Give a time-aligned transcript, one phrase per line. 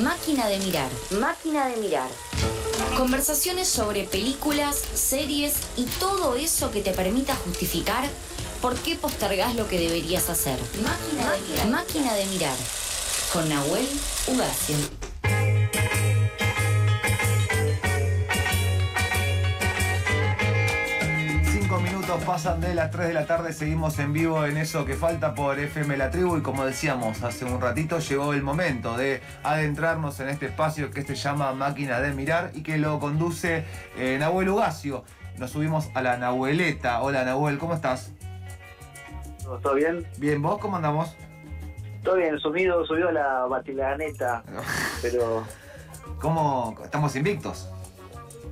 [0.00, 0.88] Máquina de mirar.
[1.10, 2.08] Máquina de mirar.
[2.96, 8.08] Conversaciones sobre películas, series y todo eso que te permita justificar
[8.62, 10.58] por qué postergás lo que deberías hacer.
[10.82, 11.66] Máquina de mirar.
[11.68, 12.56] Máquina de mirar.
[13.34, 13.86] Con Nahuel
[14.28, 15.11] Ugacio.
[22.22, 25.58] Pasan de las 3 de la tarde, seguimos en vivo en eso que falta por
[25.58, 30.28] FM La Tribu y como decíamos hace un ratito llegó el momento de adentrarnos en
[30.28, 33.64] este espacio que se llama Máquina de Mirar y que lo conduce
[33.96, 35.04] eh, Nahuel Ugacio.
[35.38, 37.02] Nos subimos a la Nahueleta.
[37.02, 38.12] Hola Nahuel, ¿cómo estás?
[39.62, 40.06] ¿Todo bien?
[40.18, 41.16] Bien, ¿vos cómo andamos?
[42.04, 44.44] Todo bien, subido, subió a la batilaneta,
[45.02, 45.44] pero
[46.20, 47.68] ¿Cómo estamos invictos?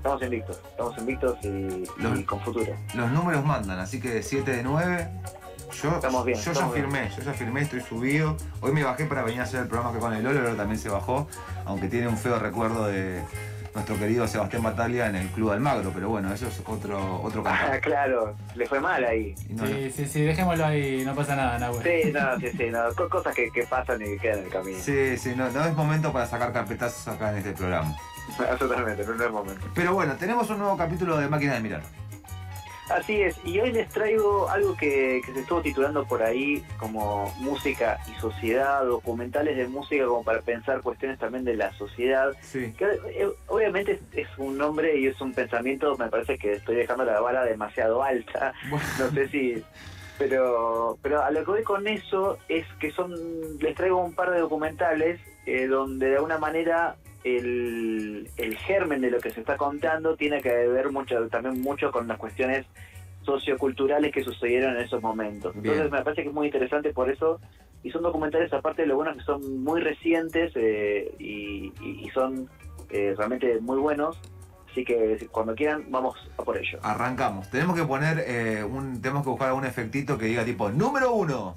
[0.00, 2.74] Estamos invictos, estamos invictos y, Los- y con futuro.
[2.94, 5.08] Los números mandan, así que de 7 de 9.
[5.82, 6.72] Yo, Estamos bien, yo ya bien.
[6.72, 8.36] firmé, yo ya firmé, estoy subido.
[8.60, 10.80] Hoy me bajé para venir a hacer el programa que con el Lolo, Lolo también
[10.80, 11.28] se bajó,
[11.64, 13.22] aunque tiene un feo recuerdo de
[13.72, 17.78] nuestro querido Sebastián Bataglia en el Club Almagro, pero bueno, eso es otro, otro Ah,
[17.80, 19.32] claro, le fue mal ahí.
[19.48, 21.84] No, Sí, sí, sí, dejémoslo ahí, no pasa nada, Nahuel.
[21.84, 24.50] Sí, no, sí, sí, no, co- cosas que, que pasan y que quedan en el
[24.50, 24.78] camino.
[24.80, 27.94] sí, sí, no, no es momento para sacar carpetazos acá en este programa.
[28.50, 29.66] Absolutamente, no es momento.
[29.74, 31.82] Pero bueno, tenemos un nuevo capítulo de Máquina de Mirar.
[32.90, 37.32] Así es, y hoy les traigo algo que, que se estuvo titulando por ahí como
[37.38, 42.32] música y sociedad, documentales de música como para pensar cuestiones también de la sociedad.
[42.42, 42.72] Sí.
[42.76, 47.04] Que, eh, obviamente es, un nombre y es un pensamiento, me parece que estoy dejando
[47.04, 49.64] la vara demasiado alta, Bueno, no sé si...
[50.18, 53.14] Pero, pero a lo que voy con eso es que son
[53.58, 59.10] les traigo un par de documentales eh, donde de alguna manera el, el germen de
[59.10, 62.66] lo que se está contando tiene que ver mucho también mucho con las cuestiones
[63.22, 65.54] socioculturales que sucedieron en esos momentos.
[65.54, 65.92] Entonces Bien.
[65.92, 67.40] me parece que es muy interesante por eso
[67.82, 72.10] y son documentales aparte de lo bueno que son muy recientes eh, y, y- y
[72.10, 72.48] son
[72.90, 74.18] eh, realmente muy buenos.
[74.70, 76.78] Así que cuando quieran vamos a por ello.
[76.82, 77.50] arrancamos.
[77.50, 79.02] Tenemos que poner eh, un.
[79.02, 81.56] Tenemos que buscar algún efectito que diga tipo número uno.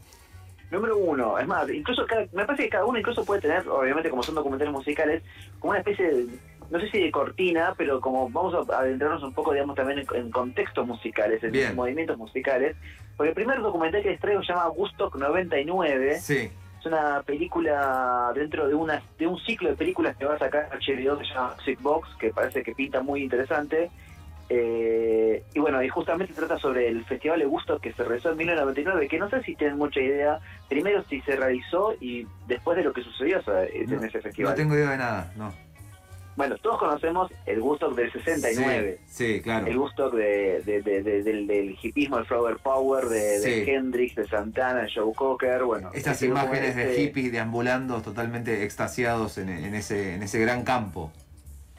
[0.73, 4.09] Número uno, es más, incluso cada- me parece que cada uno incluso puede tener, obviamente
[4.09, 5.21] como son documentales musicales,
[5.59, 6.25] como una especie de,
[6.71, 10.07] no sé si de cortina, pero como vamos a adentrarnos un poco, digamos, también en,
[10.15, 11.75] en contextos musicales, en Bien.
[11.75, 12.75] movimientos musicales.
[13.15, 16.49] Porque el primer documental que les traigo se llama Woodstock 99, Sí.
[16.79, 20.69] es una película dentro de una de un ciclo de películas que va a sacar
[20.73, 23.91] HBO que se llama Music Box, que parece que pinta muy interesante.
[24.49, 28.37] Eh, y bueno, y justamente trata sobre el Festival de Gusto que se realizó en
[28.37, 30.39] 1999, que no sé si tienen mucha idea,
[30.69, 33.39] primero si se realizó y después de lo que sucedió
[33.71, 34.55] en No, ese No festival.
[34.55, 35.53] tengo idea de nada, no.
[36.35, 38.99] Bueno, todos conocemos el Gusto del 69.
[39.05, 39.67] Sí, sí, claro.
[39.67, 43.69] El gusto de, de- de- de- del, del hipismo, el flower power, de, Sí.
[43.69, 45.91] Hendrix, de Santana, de Joe Cocker, bueno.
[45.93, 50.63] Estas este imágenes de este- hippies deambulando totalmente extasiados en, en ese, en ese gran
[50.63, 51.11] campo.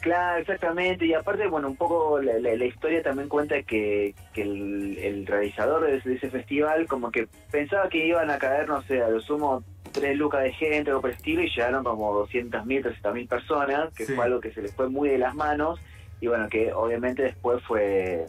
[0.05, 1.07] Claro, exactamente.
[1.07, 5.27] Y aparte, bueno, un poco la, la- la historia también cuenta que, que el, el
[5.27, 9.01] realizador de ese, de ese festival como que pensaba que iban a caer, no sé,
[9.01, 12.83] a lo sumo tres lucas de gente o por el estilo y llegaron como 200.000,
[12.83, 14.13] 300.000 personas, que Sí.
[14.15, 15.81] fue algo que se les fue muy de las manos
[16.21, 18.27] y bueno, que obviamente después fue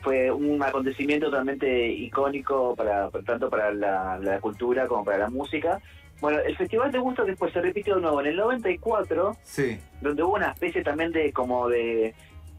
[0.00, 5.80] fue un acontecimiento totalmente icónico para tanto para la, la cultura como para la música.
[6.24, 10.22] Bueno, el Festival de Gusto después se repitió de nuevo en el 94 Sí, donde
[10.22, 12.14] hubo una especie también de como de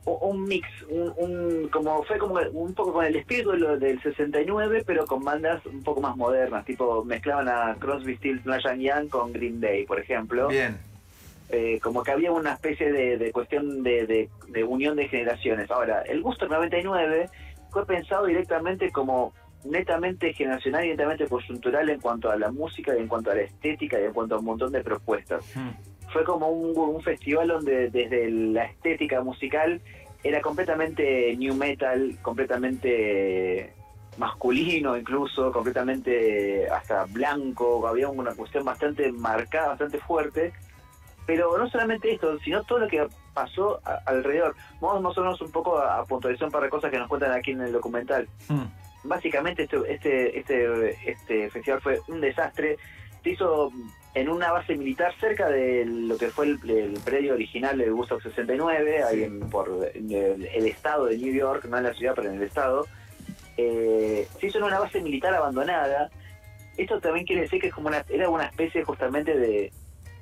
[0.06, 5.08] un mix, un, un- como fue como un poco con el espíritu del 69, pero
[5.08, 9.60] con bandas un poco más modernas, tipo mezclaban a Crosby, Stills, Nash Young con Green
[9.60, 10.48] Day, por ejemplo.
[10.48, 10.78] bien.
[11.50, 15.70] Eh, como que había una especie de, de cuestión de, de- de unión de generaciones.
[15.72, 17.30] Ahora, el Gusto 99
[17.72, 19.34] fue pensado directamente como
[19.66, 23.42] netamente generacional y netamente coyuntural en cuanto a la música y en cuanto a la
[23.42, 25.70] estética y en cuanto a un montón de propuestas Hmm.
[26.14, 29.82] fue como un, un festival donde desde la estética musical
[30.24, 33.74] era completamente new metal, completamente
[34.18, 40.54] masculino incluso, completamente hasta blanco, había una cuestión bastante marcada, bastante fuerte.
[41.28, 44.56] Pero no solamente esto, sino todo lo que pasó a- alrededor.
[44.80, 47.08] Vamos más o menos un poco a, a puntualizar un par de cosas que nos
[47.10, 48.66] cuentan aquí en el documental Hmm.
[49.06, 52.78] Básicamente este, este, este, este festival fue un desastre.
[53.24, 53.72] Se hizo
[54.14, 58.22] en una base militar cerca de lo que fue el, el predio original del Woodstock
[58.24, 59.24] 69, ahí Sí.
[59.24, 62.36] en, por en el, el estado de New York, no en la ciudad, pero en
[62.38, 62.86] el estado.
[63.58, 66.10] Eh, se hizo en una base militar abandonada.
[66.78, 69.72] Esto también quiere decir que es como una, era una especie justamente de,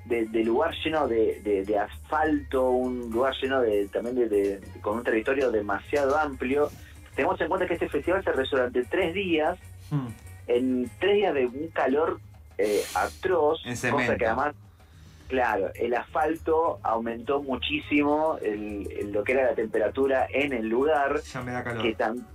[0.06, 4.98] de, de lugar lleno de, de- de asfalto, un lugar lleno de también de- con
[4.98, 6.70] un territorio demasiado amplio.
[7.16, 9.58] Tenemos en cuenta que este festival se realizó durante tres días,
[9.92, 10.08] Hmm.
[10.48, 12.20] en tres días de un calor
[12.58, 13.62] eh, atroz,
[13.92, 14.56] cosa que además
[15.30, 21.22] Claro, el asfalto aumentó muchísimo el- el- lo que era la temperatura en el lugar.
[21.22, 21.82] Ya me da calor.
[21.82, 22.28] que tan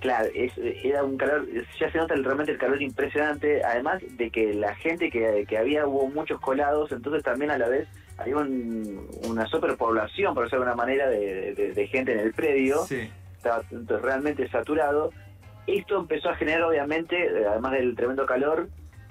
[0.00, 1.46] claro es, era un calor
[1.78, 5.58] ya se nota el- realmente el calor impresionante además de que la gente que, que
[5.58, 10.64] había hubo muchos colados entonces también a la vez había un- una superpoblación por decirlo
[10.64, 13.10] de alguna manera de, de- de gente en el predio Sí.
[13.48, 15.10] Estaba realmente saturado
[15.66, 17.16] esto empezó a generar obviamente
[17.46, 18.68] además del tremendo calor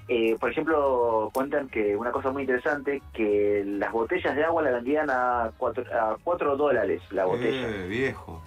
[0.10, 4.72] eh, por ejemplo, cuentan que una cosa muy interesante, que las botellas de agua la
[4.72, 7.68] vendían a 4 a cuatro dólares la botella.
[7.68, 8.42] Eh, viejo.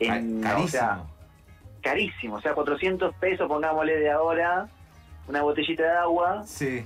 [0.00, 1.10] En- Ca- o sea, carísimo.
[1.82, 4.66] carísimo, o sea, 400 pesos, pongámosle de ahora,
[5.28, 6.42] una botellita de agua.
[6.44, 6.84] Sí.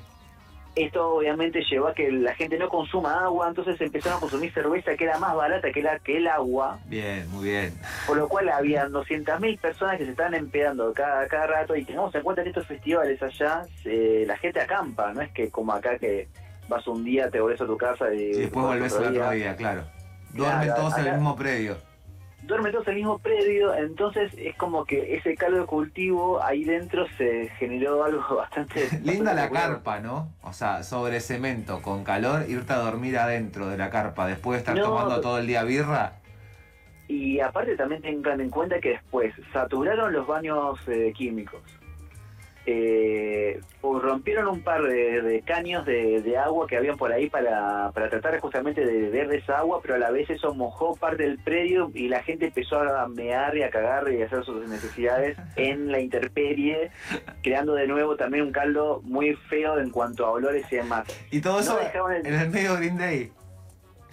[0.77, 4.95] Esto obviamente llevó a que la gente no consuma agua, entonces empezaron a consumir cerveza
[4.97, 7.75] que era más barata que, la, que el agua, Bien, muy bien.
[8.07, 12.15] por lo cual había 200.000 personas que se estaban empedando cada, cada rato y tengamos
[12.15, 15.99] en cuenta que estos festivales allá, eh, la gente acampa, no es que como acá
[15.99, 16.29] que
[16.69, 19.57] vas un día, te volvés a tu casa y, Y después volvés al otro día,
[19.57, 19.83] claro.
[20.33, 21.77] Duermen Claro, todos en el acá- mismo predio.
[22.43, 26.65] Duermen todos en el mismo predio, entonces es como que ese caldo de cultivo ahí
[26.65, 28.89] dentro se generó algo bastante...
[29.05, 29.67] Linda la bueno.
[29.67, 30.29] carpa, ¿no?
[30.43, 34.59] O sea, sobre cemento, con calor, irte a dormir adentro de la carpa, después de
[34.61, 36.15] estar No, tomando todo el día birra.
[37.09, 41.61] Y aparte también tengan en cuenta que después saturaron los baños eh, químicos.
[42.67, 47.91] Eh, rompieron un par de, de caños de, de agua que habían por ahí para,
[47.93, 51.23] para tratar justamente de beber de esa agua, pero a la vez eso mojó parte
[51.23, 54.69] del predio y la gente empezó a mear y a cagar y a hacer sus
[54.69, 56.91] necesidades en la intemperie,
[57.43, 61.07] creando de nuevo también un caldo muy feo en cuanto a olores y demás.
[61.31, 63.33] Y todo eso en el medio Green Day.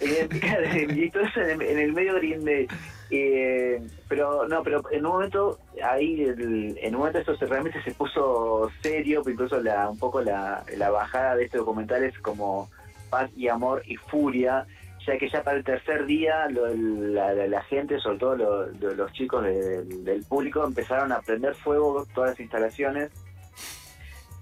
[0.00, 2.68] Y todo eso en el, en el medio Green Day.
[3.10, 7.82] Eh, pero no, pero en un momento ahí, el- en un momento esto se, realmente
[7.82, 12.68] se puso serio, incluso la, un poco la, la bajada de este documental es como
[13.08, 14.66] paz y amor y furia,
[15.06, 18.66] ya que ya para el tercer día lo- la, la- la gente, sobre todo lo-
[18.66, 23.10] lo- los chicos de- del público, empezaron a prender fuego todas las instalaciones.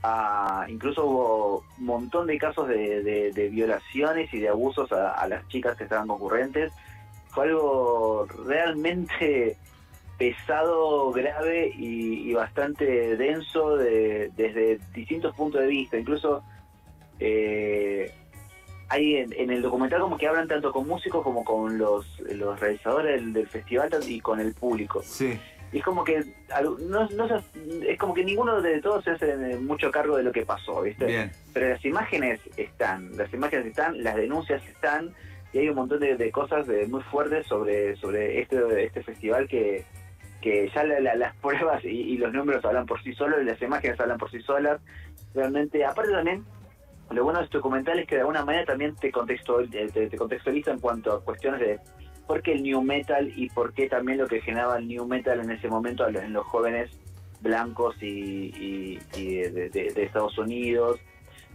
[0.03, 3.03] Ah, incluso hubo un montón de casos de,
[3.33, 6.73] de- violaciones y de abusos a las chicas que estaban concurrentes.
[7.37, 9.59] Fue algo realmente
[10.17, 15.99] pesado, grave y, y bastante denso de- desde distintos puntos de vista.
[15.99, 16.43] Incluso
[17.21, 18.11] eh,
[18.89, 22.59] hay en, en el documental como que hablan tanto con músicos como con los, los
[22.59, 25.03] realizadores del, del festival y con el público.
[25.05, 25.39] Sí.
[25.73, 26.25] Y es como que
[26.89, 30.33] no, no se- es como que ninguno de todos se hace mucho cargo de lo
[30.33, 31.05] que pasó, ¿viste?
[31.05, 31.31] Bien.
[31.53, 35.13] Pero las imágenes están, las imágenes están, las denuncias están,
[35.57, 39.85] y hay un montón de, cosas de- muy fuertes sobre, sobre este, este festival que,
[40.43, 43.61] que ya la- la- las pruebas y, los números hablan por sí solos, y las
[43.63, 44.83] imágenes hablan por sí solas.
[45.35, 46.45] Realmente, aparte también,
[47.11, 50.17] lo bueno de este documental es que de alguna manera también te, contextual, te, te
[50.19, 51.81] contextualiza en cuanto a cuestiones de
[52.27, 55.41] por qué el new metal y por qué también lo que generaba el new metal
[55.41, 56.91] en ese momento en los jóvenes
[57.41, 61.01] blancos y, de Estados Unidos,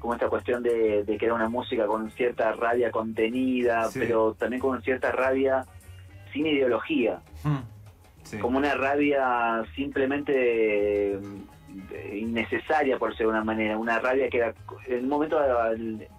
[0.02, 4.00] como esta cuestión de, de que era una música con cierta rabia contenida, Sí.
[4.00, 5.64] pero también con cierta rabia
[6.34, 7.60] sin ideología, Hmm.
[8.24, 8.38] Sí.
[8.40, 14.54] como una rabia simplemente eh, innecesaria por ser de una manera, una rabia que era,
[14.88, 15.40] en un momento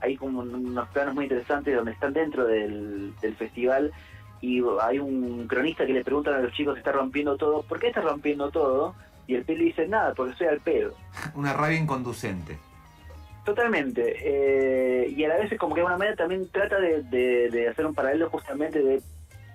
[0.00, 3.92] hay como unos planos muy interesantes donde están dentro del, del festival
[4.40, 7.88] y hay un cronista que le preguntan a los chicos está rompiendo todo, ¿por qué
[7.88, 8.94] está rompiendo todo?
[9.26, 10.94] Y el peli dice, nada, porque soy al pedo.
[11.34, 12.58] Una rabia inconducente.
[13.44, 14.14] Totalmente.
[14.20, 17.68] eh, y a la vez es como que de alguna manera también trata de, de-
[17.68, 19.02] hacer un paralelo justamente de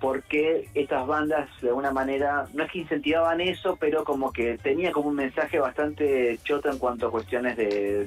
[0.00, 4.56] por qué estas bandas de alguna manera, no es que incentivaban eso, pero como que
[4.58, 8.04] tenía como un mensaje bastante choto en cuanto a cuestiones de,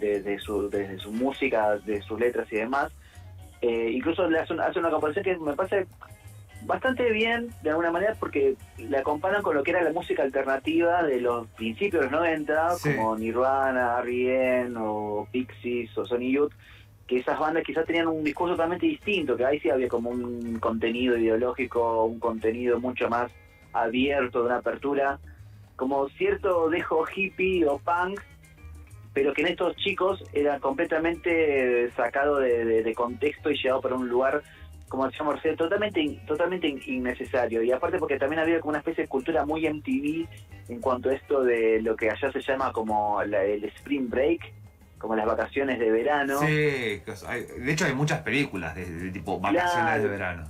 [0.00, 2.90] de, su, su música, de sus letras y demás.
[3.62, 5.86] Eh, incluso le hace, una- hace una comparación que me parece
[6.70, 11.02] bastante bien de alguna manera porque la comparan con lo que era la música alternativa
[11.02, 12.94] de los principios de los 90 Sí.
[12.94, 14.74] como Nirvana, R.E.M.
[14.78, 16.52] o Pixies o Sony Youth
[17.08, 20.58] que esas bandas quizás tenían un discurso totalmente distinto que ahí sí había como un
[20.60, 23.32] contenido ideológico un contenido mucho más
[23.72, 25.18] abierto de una apertura
[25.76, 28.20] como cierto dejo hippie o punk
[29.12, 33.96] pero que en estos chicos era completamente sacado de, de- de contexto y llevado para
[33.96, 34.42] un lugar
[34.90, 37.62] como decía Marcelo, totalmente, totalmente in- innecesario.
[37.62, 40.28] Y aparte porque también había como una especie de cultura muy MTV
[40.68, 44.40] en cuanto a esto de lo que allá se llama como la- el Spring Break,
[44.98, 46.38] como las vacaciones de verano.
[46.40, 50.02] Sí, hay- de hecho hay muchas películas de, de tipo vacaciones Claro.
[50.02, 50.44] de verano.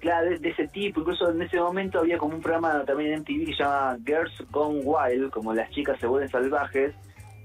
[0.00, 1.00] Claro, de, de ese tipo.
[1.00, 4.32] Incluso en ese momento había como un programa también en MTV que se llama Girls
[4.50, 6.94] Gone Wild, como las chicas se vuelven salvajes,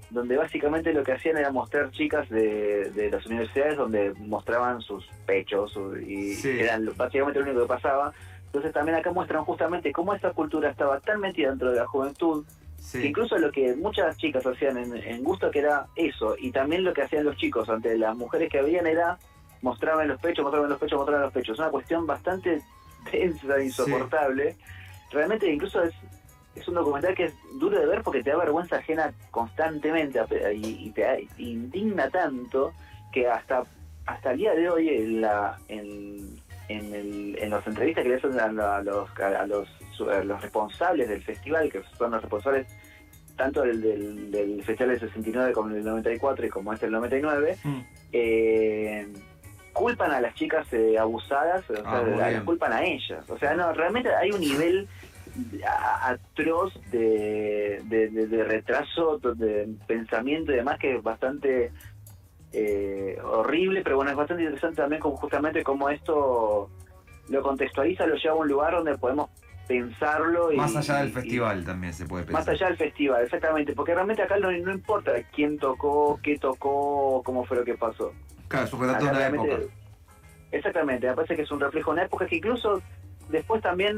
[0.10, 5.06] donde básicamente lo que hacían era mostrar chicas de, de las universidades donde mostraban sus
[5.26, 6.60] pechos y Sí.
[6.60, 8.14] eran lo- básicamente lo único que pasaba.
[8.46, 12.46] Entonces también acá muestran justamente cómo esta cultura estaba tan metida dentro de la juventud
[12.92, 16.84] que incluso lo que muchas chicas hacían en, en gusto que era eso y también
[16.84, 19.18] lo que hacían los chicos ante las mujeres que habían era
[19.62, 21.54] mostraban los pechos, mostraban los pechos, mostraban los pechos.
[21.56, 22.62] Es una cuestión bastante
[23.12, 24.56] tensa, insoportable.
[25.12, 25.94] Realmente incluso es,
[26.56, 30.20] es un documental que es duro de ver porque te da vergüenza ajena constantemente
[30.56, 32.74] y, y te da- indigna tanto
[33.12, 33.64] que hasta
[34.06, 36.38] hasta el día de hoy en la en,
[36.70, 39.68] en, el- en las entrevistas que le hacen a, la- a los a los
[40.10, 42.68] a los responsables del festival que son los responsables
[43.38, 47.58] tanto del, del, del festival del 69 como del 94 y como este del 99
[47.64, 47.80] Mm.
[48.14, 49.08] eh,
[49.74, 53.30] culpan a las chicas eh, abusadas, o sea, Ah, las culpan a ellas.
[53.30, 54.88] O sea, no, realmente hay un nivel
[56.02, 61.72] atroz de, de, de- de retraso, de pensamiento y demás que es bastante
[62.54, 66.70] eh, horrible, pero bueno, es bastante interesante también como justamente cómo esto
[67.30, 69.30] lo contextualiza, lo lleva a un lugar donde podemos
[69.68, 72.42] pensarlo y, Más allá del y- festival también se puede pensar.
[72.42, 77.22] más allá del festival, exactamente, porque realmente acá no, no importa quién tocó, qué tocó,
[77.26, 78.14] cómo fue lo que pasó.
[78.48, 79.56] Claro, es un de una época.
[80.52, 82.82] Exactamente, me parece que es un reflejo de una época que incluso
[83.30, 83.98] después también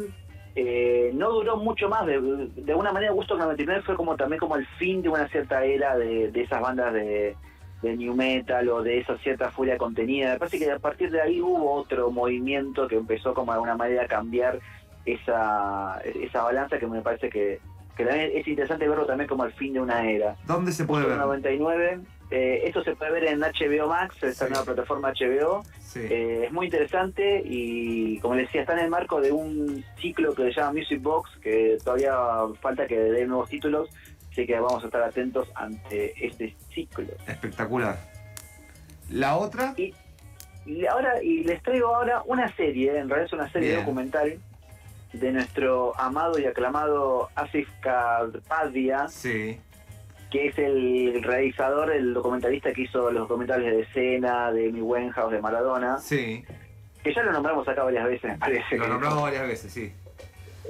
[0.59, 2.07] eh, no duró mucho más.
[2.07, 5.63] De, de alguna manera, Gusto 99 fue como también como el fin de una cierta
[5.63, 7.35] era de, de esas bandas de,
[7.83, 10.33] de new metal o de esa cierta furia contenida.
[10.33, 13.75] Me parece que a partir de ahí hubo otro movimiento que empezó como de alguna
[13.75, 14.59] manera a cambiar
[15.05, 17.59] esa, esa balanza que me parece que,
[17.95, 20.35] que también es interesante verlo también como el fin de una era.
[20.47, 21.17] ¿Dónde se puede ver?
[21.17, 21.99] 99,
[22.31, 24.51] eh, esto se puede ver en HBO Max, esta Sí.
[24.51, 25.63] nueva plataforma HBO.
[25.79, 25.99] Sí.
[26.01, 30.33] Eh, es muy interesante y, como les decía, está en el marco de un ciclo
[30.35, 32.13] que se llama Music Box, que todavía
[32.61, 33.89] falta que dé nuevos títulos,
[34.31, 37.07] así que vamos a estar atentos ante este ciclo.
[37.27, 37.97] Espectacular.
[39.09, 39.73] La otra,
[40.65, 43.79] Y ahora y les traigo ahora una serie, en realidad es una serie Bien.
[43.79, 44.37] documental
[45.13, 49.57] de nuestro amado y aclamado Asif Kapadia, sí.
[50.31, 55.31] Que es el realizador, el documentalista que hizo los documentales de escena, de Mi Winehouse,
[55.31, 56.43] de Maradona, Sí.
[57.03, 58.77] que ya lo nombramos acá varias veces, me parece.
[58.77, 59.91] Lo nombramos varias veces, sí.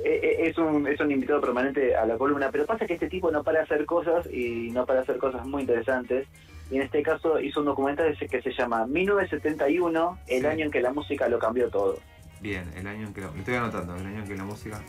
[0.06, 3.10] Eh, eh, es un, es un invitado permanente a la columna, pero pasa que este
[3.10, 6.28] tipo no para hacer cosas y no para hacer cosas muy interesantes.
[6.70, 10.48] Y en este caso hizo un documental que se llama 1971, el Sí.
[10.48, 11.98] año en que la música lo cambió todo.
[12.42, 14.80] Bien, el año en que lo, lo estoy anotando, el año en que la música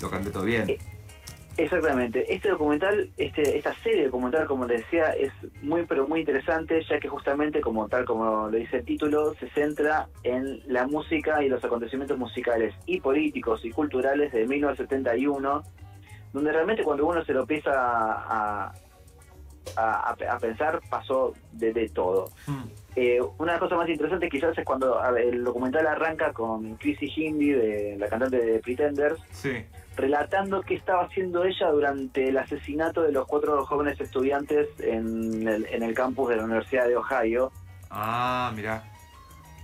[0.00, 0.68] lo cambió todo bien.
[0.70, 0.78] Eh,
[1.58, 2.32] Exactamente.
[2.32, 5.32] Este documental, este, esta serie documental, como les decía, es
[5.62, 9.48] muy pero muy interesante, ya que justamente, como tal como lo dice el título, se
[9.50, 15.62] centra en la música y los acontecimientos musicales y políticos y culturales de 1971,
[16.32, 18.72] donde realmente cuando uno se lo empieza a,
[19.76, 22.30] a, a- a pensar, pasó de, de todo.
[22.46, 22.62] Mm.
[22.96, 27.10] Eh, una de las cosas más interesantes quizás es cuando el documental arranca con Chrissy
[27.14, 29.64] Hindi, de, la cantante de Pretenders, Sí.
[29.96, 35.66] Relatando qué estaba haciendo ella durante el asesinato de los cuatro jóvenes estudiantes en el,
[35.66, 37.52] en el campus de la Universidad de Ohio,
[37.90, 38.82] Ah, mirá.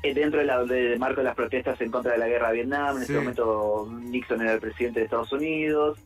[0.03, 2.55] eh, dentro de la- del marco de las protestas en contra de la guerra de
[2.55, 2.97] Vietnam.
[2.99, 3.13] En Sí.
[3.13, 5.99] ese momento Nixon era el presidente de Estados Unidos.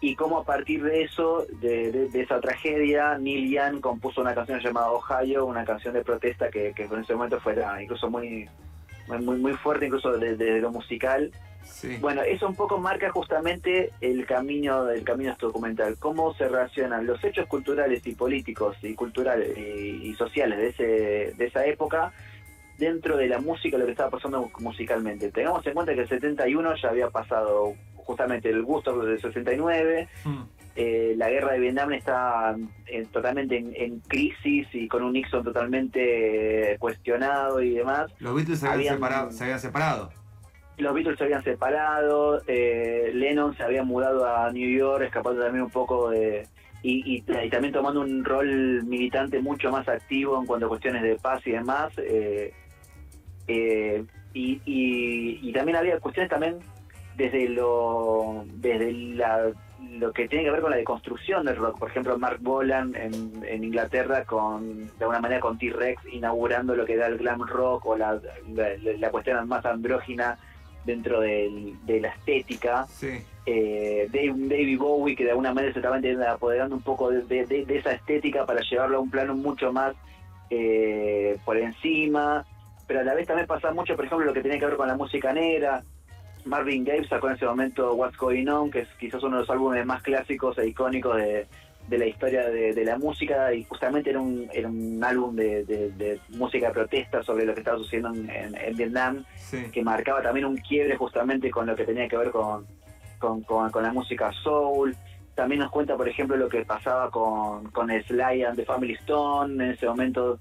[0.00, 4.34] Y cómo a partir de eso, de, de- de esa tragedia, Neil Young compuso una
[4.34, 8.46] canción llamada Ohio, una canción de protesta que, que en ese momento fuera incluso muy
[9.08, 11.30] muy, muy fuerte, incluso desde de lo musical.
[11.62, 11.96] Sí.
[11.98, 16.46] Bueno, eso un poco marca justamente el camino del camino de este documental, cómo se
[16.46, 21.64] relacionan los hechos culturales y políticos y culturales y, y sociales de ese de esa
[21.64, 22.12] época
[22.78, 25.30] dentro de la música, lo que estaba pasando musicalmente.
[25.30, 30.42] Tengamos en cuenta que el 71 ya había pasado justamente el gusto del 69, Mm.
[30.76, 35.44] Eh, la guerra de Vietnam está eh, totalmente en, en crisis y con un Nixon
[35.44, 38.12] totalmente eh, cuestionado y demás.
[38.18, 40.10] Los Beatles se habían, Habían- separado, se habían separado.
[40.78, 45.64] los Beatles se habían separado, eh, Lennon se había mudado a New York, escapando también
[45.64, 46.46] un poco de...
[46.82, 51.02] Y, y- y también tomando un rol militante mucho más activo en cuanto a cuestiones
[51.02, 51.92] de paz y demás.
[51.98, 52.52] eh,
[53.46, 56.58] y, y- y también había cuestiones también
[57.16, 59.52] desde lo desde la,
[59.92, 61.78] lo que tiene que ver con la deconstrucción del rock.
[61.78, 66.84] Por ejemplo, Mark Bolan en, en Inglaterra con de alguna manera con T-Rex inaugurando lo
[66.84, 68.20] que era el glam rock o la,
[68.54, 70.38] la, la cuestión más andrógina
[70.84, 72.86] dentro del- de la estética.
[72.86, 73.10] Sí.
[73.46, 75.98] Eh, David Bowie que de alguna manera se estaba
[76.32, 79.94] apoderando un poco de, de- de- esa estética para llevarlo a un plano mucho más
[80.50, 82.44] eh, por encima,
[82.86, 84.88] pero a la vez también pasaba mucho, por ejemplo, lo que tenía que ver con
[84.88, 85.82] la música negra.
[86.44, 89.50] Marvin Gaye sacó en ese momento What's Going On, que es quizás uno de los
[89.50, 91.46] álbumes más clásicos e icónicos de,
[91.88, 96.68] de la historia de, la música y justamente era un, era un álbum de, música
[96.68, 99.24] de protesta sobre lo que estaba sucediendo en, Vietnam,
[99.72, 102.66] que marcaba también un quiebre justamente con lo que tenía que ver con,
[103.18, 104.96] con, la música soul.
[105.34, 109.62] También nos cuenta, por ejemplo, lo que pasaba con, con Sly and the Family Stone
[109.62, 110.38] en ese momento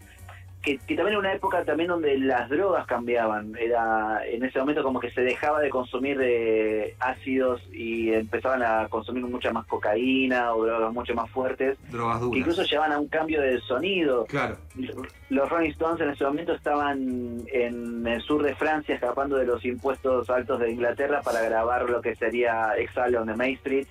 [0.63, 3.53] que, también era una época también donde las drogas cambiaban.
[3.59, 8.87] Era en ese momento como que se dejaba de consumir de ácidos y empezaban a
[8.87, 11.77] consumir mucha más cocaína o drogas mucho más fuertes.
[11.91, 12.33] Drogas duras.
[12.33, 14.25] Que incluso llevaban a un cambio de sonido.
[14.25, 14.57] Claro.
[15.29, 19.63] Los Rolling Stones en ese momento estaban en el sur de Francia escapando de los
[19.65, 23.87] impuestos altos de Inglaterra para grabar lo que sería Exile on the Main Street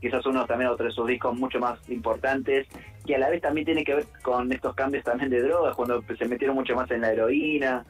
[0.00, 2.66] quizás uno también otro de sus discos mucho más importantes,
[3.06, 6.02] que a la vez también tiene que ver con estos cambios también de drogas, cuando
[6.02, 7.84] se metieron mucho más en la heroína.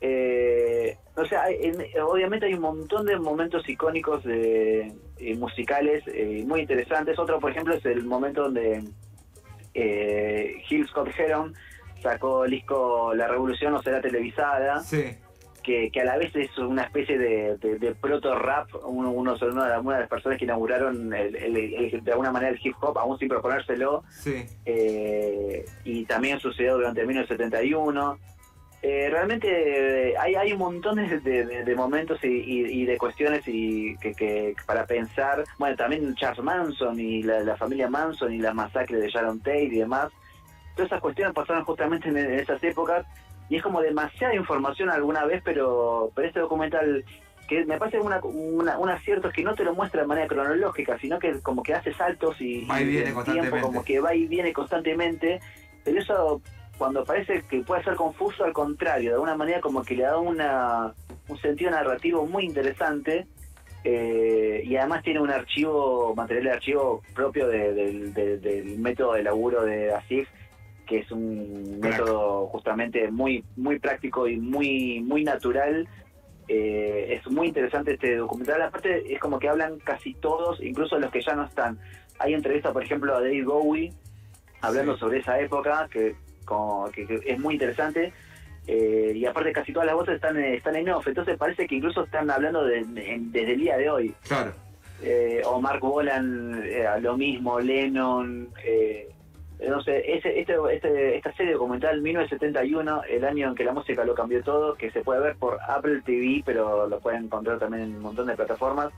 [0.00, 1.44] Eh, o sea,
[2.04, 7.18] obviamente hay un montón de momentos icónicos de, eh, musicales eh, muy interesantes.
[7.18, 8.82] Otro, por ejemplo, es el momento donde
[9.74, 11.54] eh, Hill Scott Heron
[12.02, 14.80] sacó el disco La Revolución no será televisada.
[14.80, 15.16] Sí
[15.90, 20.38] que, a la vez es una especie de, proto-rap, uno, uno, una, de las personas
[20.38, 24.44] que inauguraron de alguna manera el hip hop, aún sin proponérselo, sí.
[24.64, 28.18] Eh, y también sucedió durante 1971.
[28.82, 35.44] Eh, realmente hay, hay un montón de, momentos y, de cuestiones y que, para pensar,
[35.58, 39.78] bueno, también Charles Manson y la, familia Manson y la masacre de Sharon Tate y
[39.78, 40.10] demás,
[40.74, 43.06] todas esas cuestiones pasaron justamente en esas épocas
[43.50, 47.04] y es como demasiada información alguna vez, pero, pero este documental
[47.48, 50.96] que me parece una, un acierto es que no te lo muestra de manera cronológica,
[51.00, 53.60] sino que como que hace saltos y, va y viene constantemente.
[53.60, 55.40] como que va y viene constantemente,
[55.84, 56.40] pero eso
[56.78, 60.16] cuando parece que puede ser confuso, al contrario, de alguna manera como que le da
[60.16, 60.94] una,
[61.26, 63.26] un sentido narrativo muy interesante
[63.82, 69.92] eh, y además tiene un archivo, material de archivo propio del método de laburo de
[69.92, 70.28] ASIF
[70.90, 75.88] que es un método justamente muy muy práctico y muy muy natural.
[76.48, 78.60] Eh, es muy interesante este documental.
[78.60, 81.78] Aparte, es como que hablan casi todos, incluso los que ya no están.
[82.18, 83.92] Hay entrevistas, por ejemplo, a David Bowie,
[84.62, 86.16] hablando sobre esa época, que,
[87.24, 88.12] es muy interesante.
[88.66, 91.06] Eh, y aparte, casi todas las voces están, están en off.
[91.06, 94.14] Entonces, parece que incluso están hablando desde el día de hoy.
[94.26, 94.52] Claro.
[95.02, 96.64] Eh, o Mark Bolan,
[97.00, 98.48] lo mismo, Lennon.
[98.64, 99.08] Eh,
[99.68, 104.04] no sé, ese, este, este, esta serie documental 1971, el año en que la música
[104.04, 107.84] lo cambió todo, que se puede ver por Apple TV, pero lo pueden encontrar también
[107.84, 108.92] en un montón de plataformas.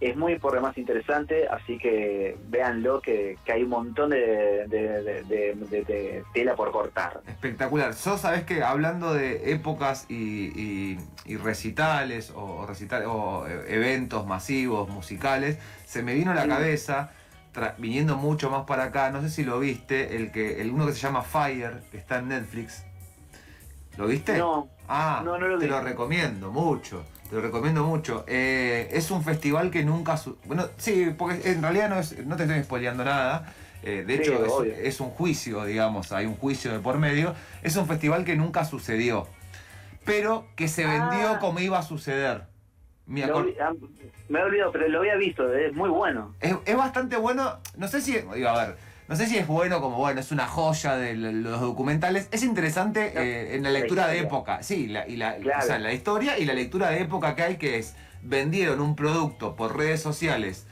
[0.00, 6.24] Es muy por demás interesante, así que véanlo, que, que hay un montón de, de,
[6.32, 7.20] tela por cortar.
[7.26, 7.92] Espectacular.
[7.92, 14.88] Sos, sabes que hablando de épocas y, y, recitales o, recitales o eh, eventos masivos,
[14.88, 17.12] musicales, se me vino a la cabeza
[17.78, 20.92] viniendo mucho más para acá, no sé si lo viste, el que el uno que
[20.92, 22.84] se llama Fire, que está en Netflix.
[23.96, 24.38] ¿Lo viste?
[24.38, 24.68] No.
[24.88, 27.04] Ah, no, no lo te lo recomiendo mucho.
[27.28, 28.24] Te lo recomiendo mucho.
[28.26, 30.20] Eh, es un festival que nunca...
[30.46, 33.52] Bueno, sí, porque en realidad no, es, no te estoy spoileando nada.
[33.82, 37.34] Eh, de hecho, es, un juicio, digamos, hay un juicio de por medio.
[37.62, 39.26] Es un festival que nunca sucedió,
[40.04, 41.38] pero que se vendió ah.
[41.40, 42.49] como iba a suceder.
[43.10, 43.72] Ah,
[44.28, 46.34] me he olvidado, pero lo había visto, es muy bueno.
[46.40, 48.76] Es, bastante bueno, no sé si, digo, a ver,
[49.08, 52.28] no sé si es bueno como, bueno, es una joya de los documentales.
[52.30, 55.92] Es interesante eh, en la lectura de época, sí, la, y la, o sea, la
[55.92, 60.00] historia y la lectura de época que hay, que es, vendieron un producto por redes
[60.00, 60.66] sociales.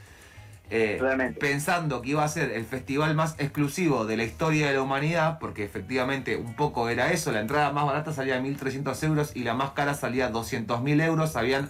[0.71, 1.01] Eh,
[1.39, 5.39] pensando que iba a ser el festival más exclusivo de la historia de la humanidad,
[5.39, 9.55] porque efectivamente un poco era eso, la entrada más barata salía 1.300 euros y la
[9.55, 11.69] más cara salía 200.000 euros, habían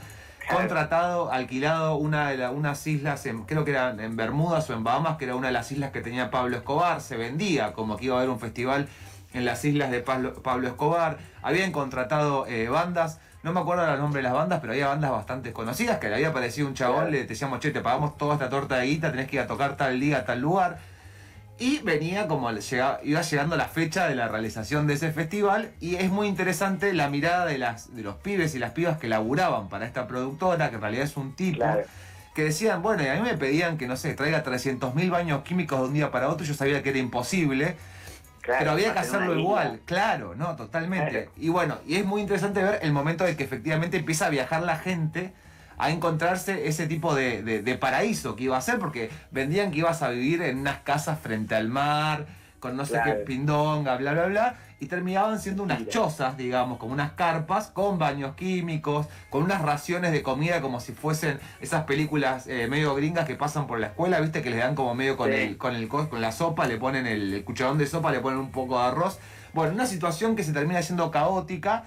[0.49, 5.17] contratado, alquilado una de unas islas, en, creo que eran en Bermudas o en Bahamas,
[5.17, 8.15] que era una de las islas que tenía Pablo Escobar, se vendía como que iba
[8.15, 8.87] a haber un festival
[9.33, 14.19] en las islas de Pablo, Escobar, habían contratado eh, bandas, no me acuerdo el nombre
[14.19, 17.25] de las bandas, pero había bandas bastante conocidas, que le había aparecido un chabón, le
[17.25, 19.99] decíamos, che, te pagamos toda esta torta de guita, tenés que ir a tocar tal
[19.99, 20.79] día, tal lugar
[21.59, 26.09] y venía como iba llegando la fecha de la realización de ese festival y es
[26.09, 29.85] muy interesante la mirada de, las, de los pibes y las pibas que laburaban para
[29.85, 31.65] esta productora, que en realidad es un tipo,
[32.33, 35.81] que decían, bueno, y a mí me pedían que, no sé, traiga 300.000 baños químicos
[35.81, 37.75] de un día para otro, yo sabía que era imposible.
[38.41, 41.29] pero había que hacerlo igual, claro, no, totalmente.
[41.35, 44.63] Y bueno, y es muy interesante ver el momento de que efectivamente empieza a viajar
[44.63, 45.33] la gente
[45.79, 50.09] a encontrarse ese tipo de, paraíso que iba a ser, porque vendían que ibas a
[50.09, 52.27] vivir en unas casas frente al mar,
[52.59, 56.91] con no sé qué pindonga, bla, bla, bla, y terminaban siendo unas chozas, digamos, como
[56.91, 62.47] unas carpas, con baños químicos, con unas raciones de comida como si fuesen esas películas
[62.47, 65.31] eh, medio gringas que pasan por la escuela, viste, que les dan como medio con,
[65.31, 68.51] el, con, el, con la sopa, le ponen el, cucharón de sopa, le ponen un
[68.51, 69.19] poco de arroz.
[69.53, 71.85] Bueno, una situación que se termina siendo caótica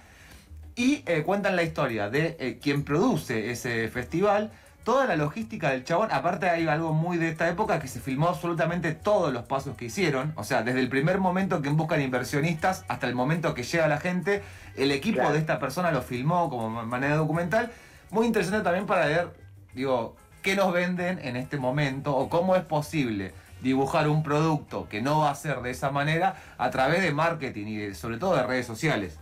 [0.74, 4.50] y eh, cuentan la historia de eh, quien produce ese festival
[4.84, 8.28] toda la logística del chabón, aparte hay algo muy de esta época que se filmó
[8.28, 12.84] absolutamente todos los pasos que hicieron, o sea, desde el primer momento que buscan inversionistas
[12.88, 14.42] hasta el momento que llega la gente,
[14.76, 17.70] el equipo de esta persona lo filmó como manera documental.
[18.10, 19.32] Muy interesante también para ver,
[19.74, 23.32] digo, qué nos venden en este momento o cómo es posible
[23.62, 27.66] dibujar un producto que no va a ser de esa manera a través de marketing
[27.66, 29.18] y sobre todo de redes sociales.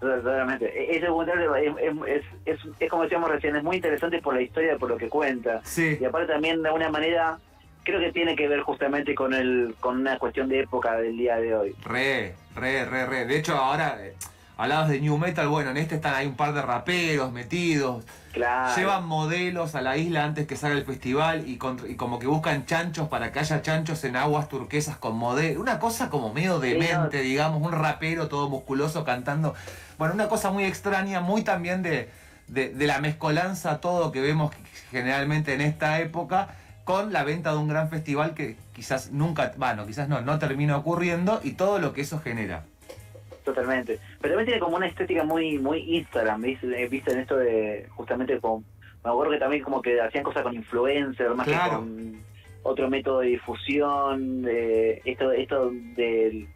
[0.00, 0.66] Totalmente.
[0.66, 4.76] E-, ese documental es, es, es, como decíamos recién, es muy interesante por la historia,
[4.76, 5.60] por lo que cuenta.
[5.64, 5.98] Sí.
[6.00, 7.38] Y aparte también de alguna manera,
[7.84, 11.36] creo que tiene que ver justamente con el con una cuestión de época del día
[11.36, 11.74] de hoy.
[11.84, 13.26] Re, re, re, re.
[13.26, 14.14] De hecho, ahora eh,
[14.56, 18.04] hablabas de New Metal, bueno, en este están hay un par de raperos metidos.
[18.38, 18.76] Claro.
[18.76, 22.66] Llevan modelos a la isla antes que salga el festival y, y, como que buscan
[22.66, 25.60] chanchos para que haya chanchos en aguas turquesas con modelos.
[25.60, 29.54] Una cosa como medio demente, digamos, un rapero todo musculoso cantando.
[29.98, 32.10] Bueno, una cosa muy extraña, muy también de,
[32.46, 34.54] de, la mezcolanza, todo que vemos
[34.92, 36.48] generalmente en esta época,
[36.84, 40.76] con la venta de un gran festival que quizás nunca, bueno, quizás no, no termina
[40.76, 42.62] ocurriendo y todo lo que eso genera.
[43.48, 43.98] Totalmente.
[44.20, 46.88] Pero también tiene como una estética muy muy Instagram, ¿viste?
[46.88, 48.62] ¿Viste en esto de justamente con...
[49.02, 52.20] Me acuerdo que también como que hacían cosas con influencers, más que con
[52.62, 56.46] otro método de difusión, de esto, esto del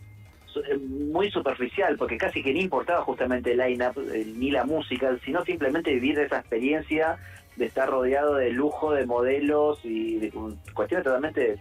[0.54, 5.16] eh, muy superficial, porque casi que ni importaba justamente el line-up eh, ni la música,
[5.24, 7.16] sino simplemente vivir esa experiencia
[7.56, 10.30] de estar rodeado de lujo, de modelos y de
[10.74, 11.58] cuestiones totalmente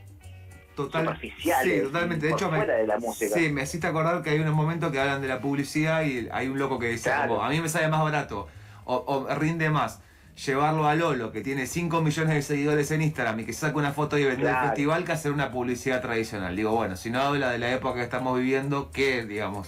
[0.90, 1.74] superficiales.
[1.74, 2.28] Sí, totalmente.
[2.28, 3.36] De hecho, me, de la música.
[3.36, 6.48] Sí, me hiciste acordar que hay unos momentos que hablan de la publicidad y hay
[6.48, 8.48] un loco que dice, a mí me sale más barato
[8.86, 10.02] o rinde más
[10.46, 13.92] llevarlo a Lolo, que tiene 5 millones de seguidores en Instagram y que saca una
[13.92, 16.56] foto y vende el festival, que hacer una publicidad tradicional.
[16.56, 19.68] Digo, bueno, si no habla de la época que estamos viviendo, ¿qué, digamos?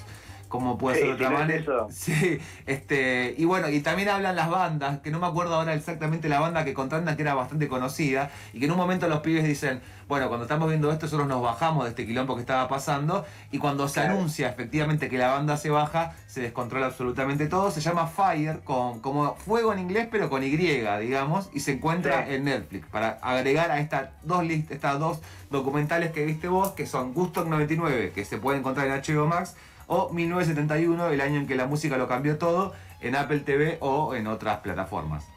[0.53, 1.87] ¿Cómo puede ser otra manera?
[1.89, 2.37] Sí,
[2.67, 6.39] este, y bueno, y también hablan las bandas, que no me acuerdo ahora exactamente la
[6.39, 9.81] banda que contratan, que era bastante conocida, y que en un momento los pibes dicen,
[10.07, 13.57] bueno, cuando estamos viendo esto, nosotros nos bajamos de este quilombo que estaba pasando, y
[13.57, 18.05] cuando se anuncia efectivamente que la banda se baja, se descontrola absolutamente todo, se llama
[18.05, 22.85] Fire, con, como fuego en inglés, pero con Y, digamos, y se encuentra en Netflix,
[22.89, 28.11] para agregar a estas dos, estas dos documentales que viste vos, que son Gusto 99,
[28.13, 29.55] que se puede encontrar en HBO Max,
[29.93, 34.15] o 1971, el año en que la música lo cambió todo, en Apple TV o
[34.15, 35.27] en otras plataformas.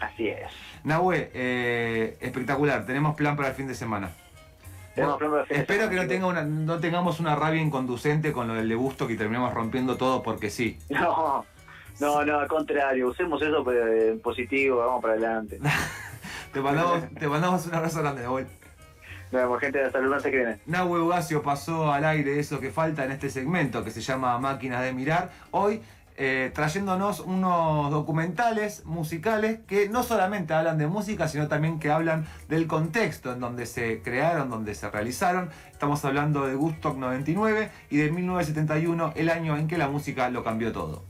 [0.00, 0.50] Así es.
[0.82, 4.10] Nahue, eh, espectacular, tenemos plan para el fin de semana.
[5.48, 9.06] espero que no, tenga una, no tengamos una rabia inconducente con lo del de gusto
[9.06, 10.78] que terminamos rompiendo todo porque sí.
[10.90, 11.44] No,
[12.00, 15.60] no, no, al contrario, usemos eso en positivo, vamos para adelante.
[16.52, 18.46] te, mandamos, te mandamos un abrazo grande, Nahue.
[19.34, 20.60] Nos vemos, gente de Salud, no se creen.
[20.64, 24.84] Nahue Ugacio pasó al aire eso que falta en este segmento que se llama Máquinas
[24.84, 25.32] de Mirar.
[25.50, 25.82] Hoy
[26.16, 32.28] eh, trayéndonos unos documentales musicales que no solamente hablan de música, sino también que hablan
[32.48, 35.50] del contexto en donde se crearon, donde se realizaron.
[35.72, 40.44] Estamos hablando de Gustock 99 y de 1971, el año en que la música lo
[40.44, 41.02] cambió todo.